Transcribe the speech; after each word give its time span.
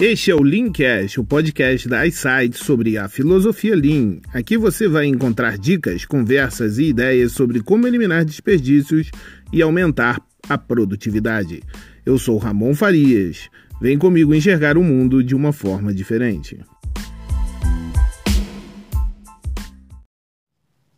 Este 0.00 0.30
é 0.30 0.34
o 0.36 0.44
Leancast, 0.44 1.18
o 1.18 1.24
podcast 1.24 1.88
da 1.88 2.06
iSight 2.06 2.56
sobre 2.56 2.96
a 2.96 3.08
filosofia 3.08 3.74
Lean. 3.74 4.20
Aqui 4.32 4.56
você 4.56 4.86
vai 4.86 5.06
encontrar 5.06 5.58
dicas, 5.58 6.04
conversas 6.04 6.78
e 6.78 6.84
ideias 6.84 7.32
sobre 7.32 7.60
como 7.60 7.84
eliminar 7.84 8.24
desperdícios 8.24 9.10
e 9.52 9.60
aumentar 9.60 10.22
a 10.48 10.56
produtividade. 10.56 11.64
Eu 12.06 12.16
sou 12.16 12.38
Ramon 12.38 12.76
Farias. 12.76 13.50
Vem 13.80 13.98
comigo 13.98 14.32
enxergar 14.32 14.78
o 14.78 14.84
mundo 14.84 15.20
de 15.20 15.34
uma 15.34 15.52
forma 15.52 15.92
diferente. 15.92 16.60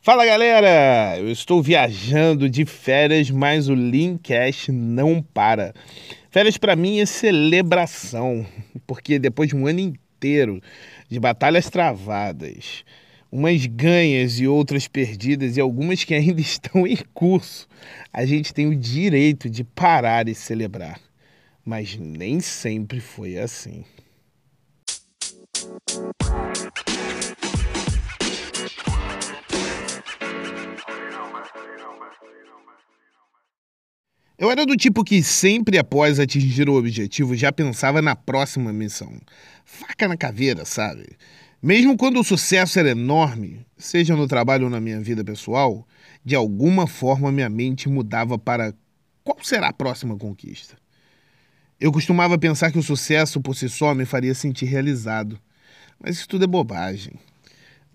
Fala 0.00 0.24
galera! 0.24 1.18
Eu 1.18 1.30
estou 1.30 1.62
viajando 1.62 2.48
de 2.48 2.64
férias, 2.64 3.30
mas 3.30 3.68
o 3.68 3.74
Leancast 3.74 4.72
não 4.72 5.20
para. 5.20 5.74
Férias 6.36 6.58
para 6.58 6.76
mim 6.76 7.00
é 7.00 7.06
celebração, 7.06 8.46
porque 8.86 9.18
depois 9.18 9.48
de 9.48 9.56
um 9.56 9.66
ano 9.66 9.80
inteiro 9.80 10.60
de 11.08 11.18
batalhas 11.18 11.70
travadas, 11.70 12.84
umas 13.32 13.64
ganhas 13.64 14.38
e 14.38 14.46
outras 14.46 14.86
perdidas 14.86 15.56
e 15.56 15.62
algumas 15.62 16.04
que 16.04 16.12
ainda 16.12 16.38
estão 16.42 16.86
em 16.86 16.98
curso, 17.14 17.66
a 18.12 18.26
gente 18.26 18.52
tem 18.52 18.66
o 18.66 18.76
direito 18.76 19.48
de 19.48 19.64
parar 19.64 20.28
e 20.28 20.34
celebrar. 20.34 21.00
Mas 21.64 21.96
nem 21.96 22.38
sempre 22.38 23.00
foi 23.00 23.38
assim. 23.38 23.82
Eu 34.38 34.50
era 34.50 34.66
do 34.66 34.76
tipo 34.76 35.02
que 35.02 35.22
sempre 35.22 35.78
após 35.78 36.20
atingir 36.20 36.68
o 36.68 36.74
objetivo 36.74 37.34
já 37.34 37.50
pensava 37.50 38.02
na 38.02 38.14
próxima 38.14 38.70
missão. 38.70 39.18
Faca 39.64 40.06
na 40.06 40.16
caveira, 40.16 40.66
sabe? 40.66 41.16
Mesmo 41.62 41.96
quando 41.96 42.20
o 42.20 42.24
sucesso 42.24 42.78
era 42.78 42.90
enorme, 42.90 43.64
seja 43.78 44.14
no 44.14 44.28
trabalho 44.28 44.64
ou 44.64 44.70
na 44.70 44.78
minha 44.78 45.00
vida 45.00 45.24
pessoal, 45.24 45.88
de 46.22 46.34
alguma 46.34 46.86
forma 46.86 47.32
minha 47.32 47.48
mente 47.48 47.88
mudava 47.88 48.38
para 48.38 48.74
qual 49.24 49.38
será 49.42 49.68
a 49.68 49.72
próxima 49.72 50.18
conquista. 50.18 50.76
Eu 51.80 51.90
costumava 51.90 52.38
pensar 52.38 52.70
que 52.70 52.78
o 52.78 52.82
sucesso 52.82 53.40
por 53.40 53.56
si 53.56 53.70
só 53.70 53.94
me 53.94 54.04
faria 54.04 54.34
sentir 54.34 54.66
realizado, 54.66 55.40
mas 55.98 56.16
isso 56.16 56.28
tudo 56.28 56.44
é 56.44 56.46
bobagem. 56.46 57.14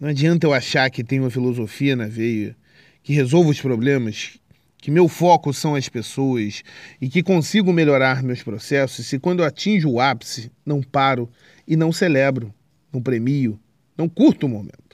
Não 0.00 0.08
adianta 0.08 0.46
eu 0.46 0.54
achar 0.54 0.88
que 0.88 1.02
tenho 1.02 1.24
uma 1.24 1.30
filosofia 1.30 1.96
na 1.96 2.06
veia, 2.06 2.56
que 3.02 3.12
resolvo 3.12 3.50
os 3.50 3.60
problemas, 3.60 4.38
que 4.78 4.90
meu 4.90 5.08
foco 5.08 5.52
são 5.52 5.74
as 5.74 5.88
pessoas 5.88 6.62
e 7.00 7.08
que 7.08 7.22
consigo 7.22 7.72
melhorar 7.72 8.22
meus 8.22 8.42
processos 8.42 9.06
se 9.06 9.18
quando 9.18 9.44
atinjo 9.44 9.90
o 9.90 10.00
ápice 10.00 10.50
não 10.64 10.82
paro 10.82 11.28
e 11.66 11.76
não 11.76 11.92
celebro, 11.92 12.54
não 12.92 13.02
premio, 13.02 13.58
não 13.96 14.08
curto 14.08 14.46
o 14.46 14.48
momento. 14.48 14.88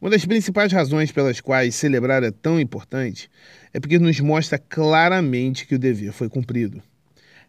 Uma 0.00 0.10
das 0.10 0.24
principais 0.24 0.72
razões 0.72 1.10
pelas 1.10 1.40
quais 1.40 1.74
celebrar 1.74 2.22
é 2.22 2.30
tão 2.30 2.60
importante 2.60 3.28
é 3.74 3.80
porque 3.80 3.98
nos 3.98 4.20
mostra 4.20 4.56
claramente 4.56 5.66
que 5.66 5.74
o 5.74 5.78
dever 5.78 6.12
foi 6.12 6.28
cumprido. 6.28 6.80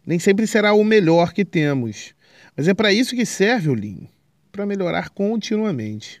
Nem 0.04 0.18
sempre 0.18 0.46
será 0.46 0.72
o 0.72 0.82
melhor 0.82 1.32
que 1.32 1.44
temos, 1.44 2.12
mas 2.56 2.66
é 2.66 2.74
para 2.74 2.92
isso 2.92 3.14
que 3.14 3.24
serve 3.24 3.68
o 3.68 3.74
Lean 3.74 4.08
para 4.50 4.66
melhorar 4.66 5.10
continuamente. 5.10 6.20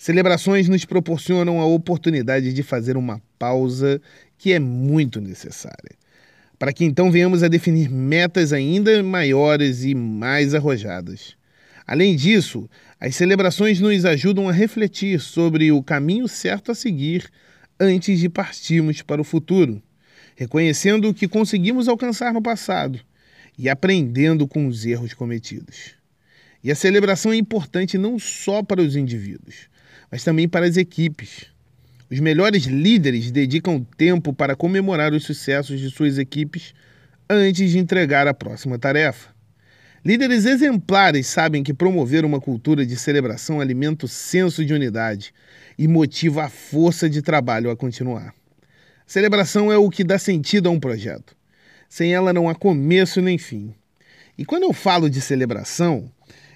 Celebrações 0.00 0.66
nos 0.66 0.86
proporcionam 0.86 1.60
a 1.60 1.66
oportunidade 1.66 2.54
de 2.54 2.62
fazer 2.62 2.96
uma 2.96 3.20
pausa 3.38 4.00
que 4.38 4.50
é 4.50 4.58
muito 4.58 5.20
necessária, 5.20 5.94
para 6.58 6.72
que 6.72 6.86
então 6.86 7.12
venhamos 7.12 7.42
a 7.42 7.48
definir 7.48 7.90
metas 7.90 8.54
ainda 8.54 9.02
maiores 9.02 9.84
e 9.84 9.94
mais 9.94 10.54
arrojadas. 10.54 11.36
Além 11.86 12.16
disso, 12.16 12.66
as 12.98 13.14
celebrações 13.14 13.78
nos 13.78 14.06
ajudam 14.06 14.48
a 14.48 14.52
refletir 14.52 15.20
sobre 15.20 15.70
o 15.70 15.82
caminho 15.82 16.26
certo 16.26 16.72
a 16.72 16.74
seguir 16.74 17.28
antes 17.78 18.20
de 18.20 18.30
partirmos 18.30 19.02
para 19.02 19.20
o 19.20 19.24
futuro, 19.24 19.82
reconhecendo 20.34 21.10
o 21.10 21.14
que 21.14 21.28
conseguimos 21.28 21.88
alcançar 21.88 22.32
no 22.32 22.40
passado 22.40 22.98
e 23.58 23.68
aprendendo 23.68 24.48
com 24.48 24.66
os 24.66 24.86
erros 24.86 25.12
cometidos. 25.12 25.90
E 26.64 26.70
a 26.70 26.74
celebração 26.74 27.34
é 27.34 27.36
importante 27.36 27.98
não 27.98 28.18
só 28.18 28.62
para 28.62 28.80
os 28.80 28.96
indivíduos, 28.96 29.68
mas 30.10 30.24
também 30.24 30.48
para 30.48 30.66
as 30.66 30.76
equipes. 30.76 31.46
Os 32.10 32.18
melhores 32.18 32.64
líderes 32.64 33.30
dedicam 33.30 33.86
tempo 33.96 34.32
para 34.32 34.56
comemorar 34.56 35.12
os 35.12 35.24
sucessos 35.24 35.78
de 35.78 35.90
suas 35.90 36.18
equipes 36.18 36.74
antes 37.28 37.70
de 37.70 37.78
entregar 37.78 38.26
a 38.26 38.34
próxima 38.34 38.78
tarefa. 38.78 39.30
Líderes 40.04 40.46
exemplares 40.46 41.26
sabem 41.26 41.62
que 41.62 41.74
promover 41.74 42.24
uma 42.24 42.40
cultura 42.40 42.84
de 42.84 42.96
celebração 42.96 43.60
alimenta 43.60 44.06
o 44.06 44.08
senso 44.08 44.64
de 44.64 44.72
unidade 44.74 45.32
e 45.78 45.86
motiva 45.86 46.44
a 46.44 46.48
força 46.48 47.08
de 47.08 47.22
trabalho 47.22 47.70
a 47.70 47.76
continuar. 47.76 48.34
Celebração 49.06 49.70
é 49.70 49.76
o 49.76 49.90
que 49.90 50.02
dá 50.02 50.18
sentido 50.18 50.68
a 50.68 50.72
um 50.72 50.80
projeto. 50.80 51.36
Sem 51.88 52.14
ela 52.14 52.32
não 52.32 52.48
há 52.48 52.54
começo 52.54 53.20
nem 53.20 53.36
fim. 53.36 53.74
E 54.38 54.44
quando 54.44 54.62
eu 54.62 54.72
falo 54.72 55.10
de 55.10 55.20
celebração, 55.20 56.10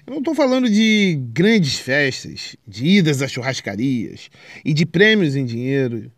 eu 0.07 0.11
não 0.11 0.19
estou 0.19 0.35
falando 0.35 0.69
de 0.69 1.19
grandes 1.31 1.79
festas, 1.79 2.55
de 2.67 2.85
idas 2.85 3.23
a 3.23 3.27
churrascarias 3.27 4.29
e 4.63 4.71
de 4.71 4.85
prêmios 4.85 5.35
em 5.35 5.43
dinheiro. 5.43 6.11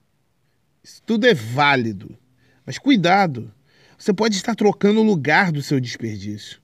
Isso 0.84 1.02
tudo 1.06 1.26
é 1.26 1.34
válido. 1.34 2.18
Mas 2.66 2.78
cuidado, 2.78 3.50
você 3.98 4.14
pode 4.14 4.36
estar 4.36 4.56
trocando 4.56 5.00
o 5.00 5.04
lugar 5.04 5.54
do 5.54 5.62
seu 5.62 5.80
desperdício. 5.80 6.60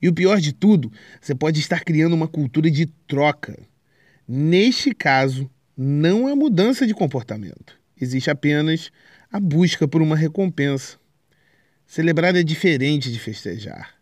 E 0.00 0.08
o 0.08 0.14
pior 0.14 0.40
de 0.40 0.52
tudo, 0.52 0.92
você 1.20 1.34
pode 1.34 1.58
estar 1.58 1.80
criando 1.80 2.14
uma 2.14 2.28
cultura 2.28 2.70
de 2.70 2.86
troca. 2.86 3.58
Neste 4.26 4.94
caso, 4.94 5.50
não 5.76 6.28
há 6.28 6.36
mudança 6.36 6.86
de 6.86 6.94
comportamento. 6.94 7.76
Existe 8.00 8.30
apenas 8.30 8.92
a 9.30 9.40
busca 9.40 9.88
por 9.88 10.00
uma 10.00 10.16
recompensa. 10.16 10.96
Celebrar 11.84 12.36
é 12.36 12.44
diferente 12.44 13.10
de 13.10 13.18
festejar. 13.18 13.94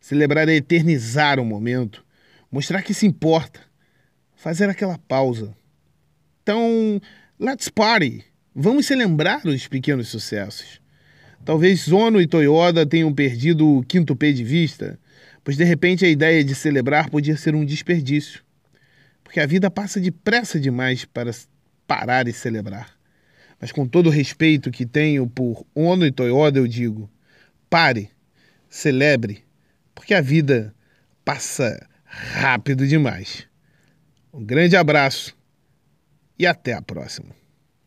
Celebrar 0.00 0.48
é 0.48 0.54
eternizar 0.54 1.38
o 1.38 1.44
momento 1.44 2.04
mostrar 2.54 2.82
que 2.82 2.94
se 2.94 3.04
importa, 3.04 3.58
fazer 4.36 4.70
aquela 4.70 4.96
pausa. 4.96 5.56
Então, 6.40 7.00
let's 7.36 7.68
party! 7.68 8.24
Vamos 8.54 8.86
celebrar 8.86 9.44
os 9.44 9.66
pequenos 9.66 10.06
sucessos. 10.06 10.80
Talvez 11.44 11.80
Zono 11.80 12.20
e 12.20 12.28
Toyota 12.28 12.86
tenham 12.86 13.12
perdido 13.12 13.78
o 13.78 13.82
quinto 13.82 14.14
P 14.14 14.32
de 14.32 14.44
vista, 14.44 15.00
pois 15.42 15.56
de 15.56 15.64
repente 15.64 16.04
a 16.04 16.08
ideia 16.08 16.44
de 16.44 16.54
celebrar 16.54 17.10
podia 17.10 17.36
ser 17.36 17.56
um 17.56 17.64
desperdício. 17.64 18.44
Porque 19.24 19.40
a 19.40 19.46
vida 19.46 19.68
passa 19.68 19.98
depressa 19.98 20.60
demais 20.60 21.04
para 21.04 21.32
parar 21.88 22.28
e 22.28 22.32
celebrar. 22.32 22.96
Mas 23.60 23.72
com 23.72 23.84
todo 23.84 24.06
o 24.06 24.10
respeito 24.10 24.70
que 24.70 24.86
tenho 24.86 25.26
por 25.26 25.66
Ono 25.74 26.06
e 26.06 26.12
Toyota, 26.12 26.58
eu 26.58 26.68
digo: 26.68 27.10
pare, 27.68 28.10
celebre, 28.70 29.42
porque 29.92 30.14
a 30.14 30.20
vida 30.20 30.72
passa 31.24 31.84
rápido 32.14 32.86
demais. 32.86 33.46
Um 34.32 34.44
grande 34.44 34.76
abraço 34.76 35.36
e 36.38 36.46
até 36.46 36.72
a 36.72 36.82
próxima. 36.82 37.43